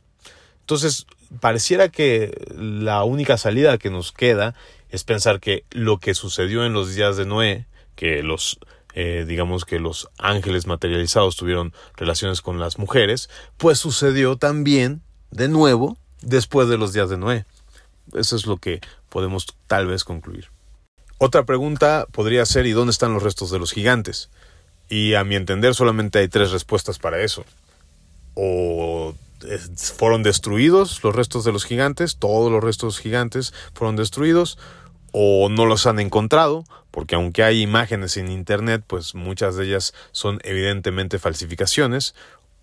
Entonces, 0.60 1.06
pareciera 1.40 1.88
que 1.88 2.38
la 2.54 3.02
única 3.04 3.38
salida 3.38 3.78
que 3.78 3.90
nos 3.90 4.12
queda 4.12 4.54
es 4.90 5.02
pensar 5.02 5.40
que 5.40 5.64
lo 5.70 5.98
que 5.98 6.14
sucedió 6.14 6.64
en 6.64 6.74
los 6.74 6.94
días 6.94 7.16
de 7.16 7.24
Noé, 7.24 7.66
que 7.96 8.22
los 8.22 8.58
eh, 8.98 9.26
digamos 9.28 9.66
que 9.66 9.78
los 9.78 10.08
ángeles 10.16 10.66
materializados 10.66 11.36
tuvieron 11.36 11.74
relaciones 11.96 12.40
con 12.40 12.58
las 12.58 12.78
mujeres, 12.78 13.28
pues 13.58 13.78
sucedió 13.78 14.36
también 14.36 15.02
de 15.30 15.48
nuevo 15.48 15.98
después 16.22 16.68
de 16.68 16.78
los 16.78 16.94
días 16.94 17.10
de 17.10 17.18
Noé. 17.18 17.44
Eso 18.14 18.36
es 18.36 18.46
lo 18.46 18.56
que 18.56 18.80
podemos 19.10 19.46
tal 19.66 19.86
vez 19.86 20.02
concluir. 20.02 20.48
Otra 21.18 21.44
pregunta 21.44 22.06
podría 22.10 22.46
ser 22.46 22.64
¿y 22.66 22.72
dónde 22.72 22.90
están 22.90 23.12
los 23.12 23.22
restos 23.22 23.50
de 23.50 23.58
los 23.58 23.72
gigantes? 23.72 24.30
Y 24.88 25.12
a 25.12 25.24
mi 25.24 25.34
entender 25.34 25.74
solamente 25.74 26.20
hay 26.20 26.28
tres 26.28 26.50
respuestas 26.50 26.98
para 26.98 27.20
eso. 27.20 27.44
O 28.34 29.14
fueron 29.76 30.22
destruidos 30.22 31.02
los 31.02 31.14
restos 31.14 31.44
de 31.44 31.52
los 31.52 31.64
gigantes, 31.64 32.16
todos 32.16 32.50
los 32.50 32.62
restos 32.64 32.98
gigantes 32.98 33.52
fueron 33.74 33.96
destruidos, 33.96 34.58
o 35.18 35.48
no 35.48 35.64
los 35.64 35.86
han 35.86 35.98
encontrado, 35.98 36.66
porque 36.90 37.14
aunque 37.14 37.42
hay 37.42 37.62
imágenes 37.62 38.18
en 38.18 38.30
Internet, 38.30 38.84
pues 38.86 39.14
muchas 39.14 39.56
de 39.56 39.64
ellas 39.64 39.94
son 40.12 40.40
evidentemente 40.44 41.18
falsificaciones, 41.18 42.14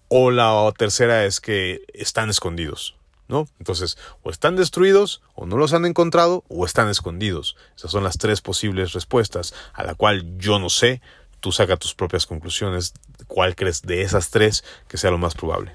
o 0.08 0.30
la 0.30 0.72
tercera 0.78 1.26
es 1.26 1.42
que 1.42 1.82
están 1.96 2.30
escondidos, 2.30 2.96
¿no? 3.28 3.48
Entonces, 3.58 3.98
o 4.22 4.30
están 4.30 4.56
destruidos, 4.56 5.24
o 5.34 5.48
no 5.48 5.58
los 5.58 5.74
han 5.74 5.88
encontrado, 5.88 6.44
o 6.48 6.64
están 6.64 6.90
escondidos. 6.90 7.56
Esas 7.76 7.90
son 7.90 8.04
las 8.04 8.20
tres 8.20 8.40
posibles 8.42 8.94
respuestas, 8.94 9.56
a 9.74 9.84
la 9.84 9.96
cual 9.96 10.38
yo 10.38 10.60
no 10.60 10.70
sé, 10.70 11.02
tú 11.40 11.52
saca 11.52 11.76
tus 11.76 11.96
propias 11.96 12.28
conclusiones, 12.28 12.94
cuál 13.26 13.56
crees 13.56 13.82
de 13.82 14.04
esas 14.04 14.30
tres 14.30 14.64
que 14.88 14.98
sea 15.00 15.10
lo 15.10 15.18
más 15.18 15.34
probable. 15.34 15.74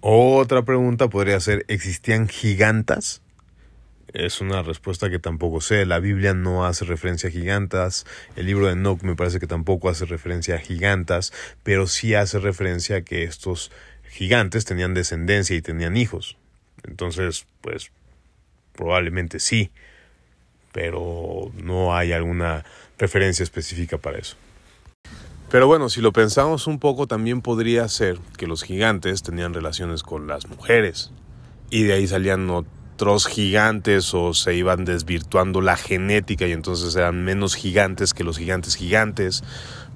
Otra 0.00 0.62
pregunta 0.62 1.06
podría 1.06 1.38
ser, 1.38 1.64
¿existían 1.68 2.26
gigantas? 2.26 3.22
Es 4.16 4.40
una 4.40 4.62
respuesta 4.62 5.10
que 5.10 5.18
tampoco 5.18 5.60
sé. 5.60 5.84
La 5.84 5.98
Biblia 5.98 6.32
no 6.32 6.64
hace 6.64 6.86
referencia 6.86 7.28
a 7.28 7.32
gigantas. 7.32 8.06
El 8.34 8.46
libro 8.46 8.66
de 8.66 8.72
Enoch 8.72 9.02
me 9.02 9.14
parece 9.14 9.40
que 9.40 9.46
tampoco 9.46 9.90
hace 9.90 10.06
referencia 10.06 10.54
a 10.54 10.58
gigantas, 10.58 11.34
pero 11.62 11.86
sí 11.86 12.14
hace 12.14 12.38
referencia 12.38 12.96
a 12.96 13.00
que 13.02 13.24
estos 13.24 13.70
gigantes 14.08 14.64
tenían 14.64 14.94
descendencia 14.94 15.54
y 15.54 15.60
tenían 15.60 15.98
hijos. 15.98 16.38
Entonces, 16.84 17.44
pues 17.60 17.90
probablemente 18.72 19.38
sí, 19.38 19.70
pero 20.72 21.52
no 21.62 21.94
hay 21.94 22.12
alguna 22.12 22.64
referencia 22.98 23.42
específica 23.42 23.98
para 23.98 24.16
eso. 24.16 24.36
Pero 25.50 25.66
bueno, 25.66 25.90
si 25.90 26.00
lo 26.00 26.14
pensamos 26.14 26.66
un 26.66 26.78
poco, 26.78 27.06
también 27.06 27.42
podría 27.42 27.86
ser 27.88 28.18
que 28.38 28.46
los 28.46 28.62
gigantes 28.62 29.22
tenían 29.22 29.52
relaciones 29.52 30.02
con 30.02 30.26
las 30.26 30.48
mujeres 30.48 31.12
y 31.68 31.82
de 31.82 31.92
ahí 31.92 32.06
salían 32.06 32.46
otros 32.96 33.26
gigantes 33.26 34.14
o 34.14 34.32
se 34.32 34.54
iban 34.54 34.86
desvirtuando 34.86 35.60
la 35.60 35.76
genética 35.76 36.46
y 36.46 36.52
entonces 36.52 36.96
eran 36.96 37.22
menos 37.24 37.54
gigantes 37.54 38.14
que 38.14 38.24
los 38.24 38.38
gigantes 38.38 38.74
gigantes 38.74 39.44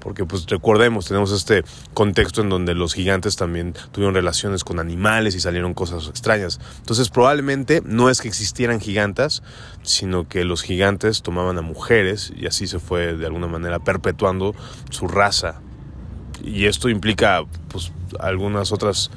porque 0.01 0.27
pues 0.27 0.47
recordemos, 0.47 1.07
tenemos 1.07 1.33
este 1.33 1.65
contexto 1.95 2.43
en 2.43 2.51
donde 2.51 2.75
los 2.75 2.93
gigantes 2.93 3.37
también 3.37 3.75
tuvieron 3.93 4.15
relaciones 4.15 4.65
con 4.65 4.79
animales 4.79 5.35
y 5.35 5.41
salieron 5.41 5.73
cosas 5.73 6.09
extrañas. 6.09 6.59
Entonces 6.79 7.09
probablemente 7.09 7.83
no 7.85 8.11
es 8.11 8.21
que 8.21 8.29
existieran 8.29 8.81
gigantas, 8.81 9.43
sino 9.83 10.29
que 10.29 10.45
los 10.45 10.63
gigantes 10.63 11.23
tomaban 11.23 11.57
a 11.59 11.63
mujeres 11.63 12.33
y 12.37 12.47
así 12.47 12.67
se 12.67 12.81
fue 12.81 13.15
de 13.15 13.27
alguna 13.27 13.47
manera 13.47 13.79
perpetuando 13.79 14.55
su 14.91 15.07
raza. 15.07 15.61
Y 16.43 16.67
esto 16.67 16.89
implica 16.91 17.45
pues 17.69 17.93
algunas 18.19 18.73
otras 18.73 19.11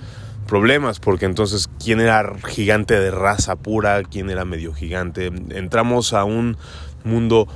problemas, 0.44 1.00
porque 1.00 1.26
entonces, 1.26 1.70
¿quién 1.84 2.00
era 2.00 2.36
gigante 2.48 3.00
de 3.00 3.12
raza 3.12 3.56
pura? 3.56 4.04
¿Quién 4.04 4.30
era 4.30 4.46
medio 4.46 4.74
gigante? 4.74 5.28
Entramos 5.50 6.14
a 6.14 6.24
un 6.24 6.58
mundo 7.04 7.48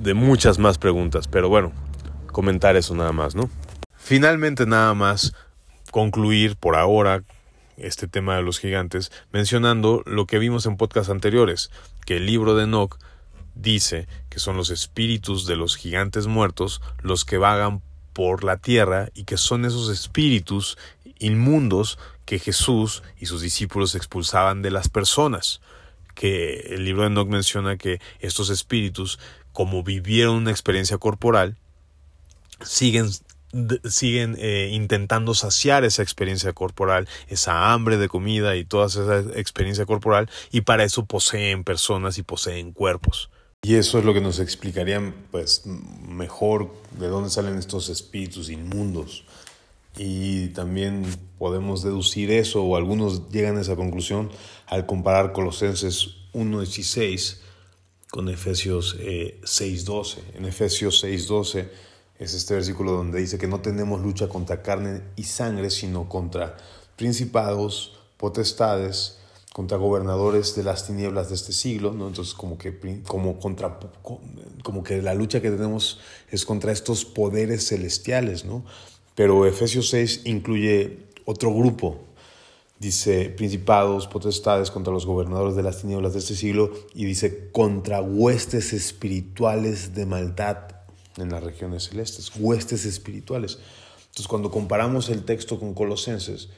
de 0.00 0.14
muchas 0.14 0.58
más 0.58 0.78
preguntas, 0.78 1.28
pero 1.28 1.48
bueno, 1.48 1.72
comentar 2.32 2.76
eso 2.76 2.94
nada 2.94 3.12
más, 3.12 3.34
¿no? 3.34 3.50
Finalmente 3.96 4.66
nada 4.66 4.94
más 4.94 5.34
concluir 5.90 6.56
por 6.56 6.76
ahora 6.76 7.22
este 7.76 8.08
tema 8.08 8.36
de 8.36 8.42
los 8.42 8.58
gigantes 8.58 9.12
mencionando 9.32 10.02
lo 10.06 10.26
que 10.26 10.38
vimos 10.38 10.66
en 10.66 10.76
podcasts 10.76 11.10
anteriores, 11.10 11.70
que 12.06 12.16
el 12.16 12.26
libro 12.26 12.54
de 12.54 12.64
Enoch 12.64 12.98
dice 13.54 14.06
que 14.28 14.38
son 14.38 14.56
los 14.56 14.70
espíritus 14.70 15.46
de 15.46 15.56
los 15.56 15.76
gigantes 15.76 16.26
muertos 16.26 16.80
los 17.02 17.24
que 17.24 17.38
vagan 17.38 17.82
por 18.18 18.42
la 18.42 18.56
tierra 18.56 19.10
y 19.14 19.22
que 19.22 19.36
son 19.36 19.64
esos 19.64 19.90
espíritus 19.90 20.76
inmundos 21.20 22.00
que 22.24 22.40
Jesús 22.40 23.04
y 23.16 23.26
sus 23.26 23.42
discípulos 23.42 23.94
expulsaban 23.94 24.60
de 24.60 24.72
las 24.72 24.88
personas. 24.88 25.60
Que 26.16 26.74
el 26.74 26.84
libro 26.84 27.02
de 27.02 27.10
Enoch 27.10 27.28
menciona 27.28 27.76
que 27.76 28.00
estos 28.18 28.50
espíritus, 28.50 29.20
como 29.52 29.84
vivieron 29.84 30.34
una 30.34 30.50
experiencia 30.50 30.98
corporal, 30.98 31.56
siguen 32.60 33.08
siguen 33.88 34.34
eh, 34.40 34.70
intentando 34.72 35.32
saciar 35.32 35.84
esa 35.84 36.02
experiencia 36.02 36.52
corporal, 36.52 37.08
esa 37.28 37.72
hambre 37.72 37.98
de 37.98 38.08
comida 38.08 38.56
y 38.56 38.64
toda 38.64 38.88
esa 38.88 39.20
experiencia 39.38 39.86
corporal, 39.86 40.28
y 40.50 40.62
para 40.62 40.82
eso 40.82 41.06
poseen 41.06 41.62
personas 41.62 42.18
y 42.18 42.24
poseen 42.24 42.72
cuerpos. 42.72 43.30
Y 43.62 43.74
eso 43.74 43.98
es 43.98 44.04
lo 44.04 44.14
que 44.14 44.20
nos 44.20 44.38
explicaría 44.38 45.14
pues 45.30 45.62
mejor 45.66 46.72
de 46.98 47.08
dónde 47.08 47.28
salen 47.28 47.58
estos 47.58 47.88
espíritus 47.88 48.50
inmundos. 48.50 49.24
Y 49.96 50.48
también 50.48 51.04
podemos 51.38 51.82
deducir 51.82 52.30
eso, 52.30 52.62
o 52.62 52.76
algunos 52.76 53.30
llegan 53.30 53.56
a 53.58 53.62
esa 53.62 53.74
conclusión 53.74 54.30
al 54.66 54.86
comparar 54.86 55.32
Colosenses 55.32 56.10
1.16 56.34 57.38
con 58.10 58.28
Efesios 58.28 58.96
6.12. 58.96 60.18
Eh, 60.18 60.22
en 60.34 60.44
Efesios 60.44 61.02
6.12 61.02 61.68
es 62.18 62.34
este 62.34 62.54
versículo 62.54 62.92
donde 62.92 63.20
dice 63.20 63.38
que 63.38 63.48
no 63.48 63.60
tenemos 63.60 64.00
lucha 64.00 64.28
contra 64.28 64.62
carne 64.62 65.02
y 65.16 65.24
sangre, 65.24 65.70
sino 65.70 66.08
contra 66.08 66.56
principados, 66.96 67.98
potestades, 68.16 69.17
contra 69.58 69.76
gobernadores 69.76 70.54
de 70.54 70.62
las 70.62 70.86
tinieblas 70.86 71.30
de 71.30 71.34
este 71.34 71.52
siglo, 71.52 71.92
¿no? 71.92 72.06
Entonces 72.06 72.32
como 72.32 72.56
que, 72.56 73.02
como, 73.02 73.40
contra, 73.40 73.80
como 74.62 74.84
que 74.84 75.02
la 75.02 75.14
lucha 75.14 75.42
que 75.42 75.50
tenemos 75.50 75.98
es 76.30 76.46
contra 76.46 76.70
estos 76.70 77.04
poderes 77.04 77.66
celestiales, 77.66 78.44
¿no? 78.44 78.64
Pero 79.16 79.46
Efesios 79.46 79.88
6 79.88 80.20
incluye 80.26 81.08
otro 81.24 81.52
grupo, 81.52 81.98
dice 82.78 83.30
principados, 83.30 84.06
potestades 84.06 84.70
contra 84.70 84.92
los 84.92 85.06
gobernadores 85.06 85.56
de 85.56 85.64
las 85.64 85.80
tinieblas 85.80 86.12
de 86.12 86.20
este 86.20 86.36
siglo 86.36 86.70
y 86.94 87.04
dice 87.04 87.50
contra 87.50 88.00
huestes 88.00 88.72
espirituales 88.72 89.92
de 89.92 90.06
maldad 90.06 90.58
en 91.16 91.30
las 91.30 91.42
regiones 91.42 91.88
celestes, 91.88 92.30
huestes 92.38 92.84
espirituales. 92.84 93.58
Entonces, 94.02 94.28
cuando 94.28 94.52
comparamos 94.52 95.08
el 95.08 95.24
texto 95.24 95.58
con 95.58 95.74
Colosenses, 95.74 96.48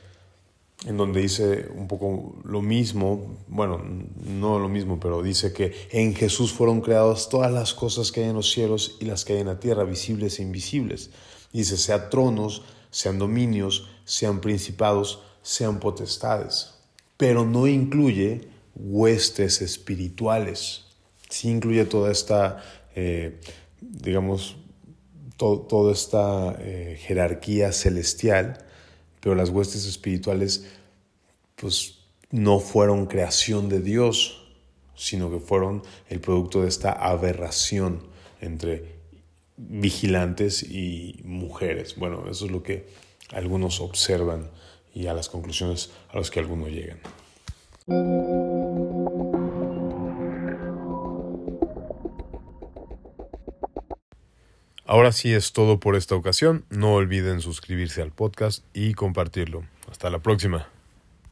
en 0.86 0.96
donde 0.96 1.20
dice 1.20 1.68
un 1.74 1.88
poco 1.88 2.36
lo 2.44 2.62
mismo, 2.62 3.36
bueno, 3.48 3.82
no 4.26 4.58
lo 4.58 4.68
mismo, 4.68 4.98
pero 4.98 5.22
dice 5.22 5.52
que 5.52 5.74
en 5.90 6.14
Jesús 6.14 6.52
fueron 6.52 6.80
creadas 6.80 7.28
todas 7.28 7.52
las 7.52 7.74
cosas 7.74 8.10
que 8.10 8.22
hay 8.22 8.30
en 8.30 8.36
los 8.36 8.50
cielos 8.50 8.96
y 9.00 9.04
las 9.04 9.24
que 9.24 9.34
hay 9.34 9.40
en 9.40 9.48
la 9.48 9.60
tierra, 9.60 9.84
visibles 9.84 10.38
e 10.38 10.42
invisibles. 10.42 11.10
Dice, 11.52 11.76
sean 11.76 12.08
tronos, 12.10 12.62
sean 12.90 13.18
dominios, 13.18 13.88
sean 14.04 14.40
principados, 14.40 15.22
sean 15.42 15.80
potestades. 15.80 16.74
Pero 17.16 17.44
no 17.44 17.66
incluye 17.66 18.48
huestes 18.74 19.60
espirituales. 19.60 20.86
Sí 21.28 21.50
incluye 21.50 21.84
toda 21.84 22.10
esta 22.10 22.62
eh, 22.94 23.38
digamos, 23.80 24.56
toda 25.36 25.92
esta 25.92 26.56
eh, 26.60 26.98
jerarquía 27.00 27.72
celestial, 27.72 28.64
pero 29.20 29.34
las 29.34 29.50
huestes 29.50 29.86
espirituales, 29.86 30.66
pues 31.56 31.98
no 32.30 32.58
fueron 32.58 33.06
creación 33.06 33.68
de 33.68 33.80
Dios, 33.80 34.48
sino 34.96 35.30
que 35.30 35.38
fueron 35.38 35.82
el 36.08 36.20
producto 36.20 36.62
de 36.62 36.68
esta 36.68 36.92
aberración 36.92 38.02
entre 38.40 39.00
vigilantes 39.56 40.62
y 40.62 41.20
mujeres. 41.24 41.96
Bueno, 41.96 42.24
eso 42.30 42.46
es 42.46 42.50
lo 42.50 42.62
que 42.62 42.86
algunos 43.32 43.80
observan 43.80 44.50
y 44.94 45.06
a 45.06 45.14
las 45.14 45.28
conclusiones 45.28 45.90
a 46.10 46.18
las 46.18 46.30
que 46.30 46.40
algunos 46.40 46.70
llegan. 46.70 46.98
Ahora 54.90 55.12
sí 55.12 55.32
es 55.32 55.52
todo 55.52 55.78
por 55.78 55.94
esta 55.94 56.16
ocasión. 56.16 56.64
No 56.68 56.94
olviden 56.94 57.40
suscribirse 57.40 58.02
al 58.02 58.10
podcast 58.10 58.64
y 58.74 58.94
compartirlo. 58.94 59.62
Hasta 59.88 60.10
la 60.10 60.18
próxima. 60.18 60.66